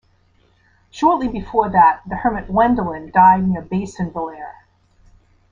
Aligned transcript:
Shortly 0.89 1.27
before 1.27 1.69
that 1.69 2.01
the 2.07 2.15
hermit 2.15 2.49
Wendelin 2.49 3.11
died 3.13 3.47
near 3.47 3.61
Basonvillare. 3.61 4.53